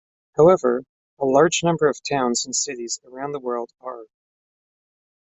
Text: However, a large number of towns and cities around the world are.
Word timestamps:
However, 0.35 0.83
a 1.19 1.25
large 1.25 1.61
number 1.61 1.85
of 1.87 2.01
towns 2.01 2.43
and 2.43 2.55
cities 2.55 2.99
around 3.05 3.33
the 3.33 3.39
world 3.39 3.69
are. 3.81 4.05